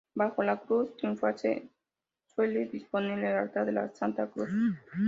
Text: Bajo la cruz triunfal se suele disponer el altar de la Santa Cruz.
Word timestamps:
Bajo 0.15 0.41
la 0.41 0.59
cruz 0.59 0.97
triunfal 0.97 1.37
se 1.37 1.69
suele 2.25 2.65
disponer 2.65 3.19
el 3.23 3.37
altar 3.37 3.67
de 3.67 3.71
la 3.73 3.93
Santa 3.93 4.25
Cruz. 4.27 4.49